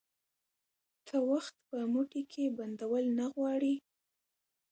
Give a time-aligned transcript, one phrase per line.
[1.07, 3.75] ته وخت په موټې کي بندول نه غواړي